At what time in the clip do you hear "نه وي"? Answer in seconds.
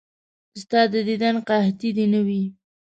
2.13-2.43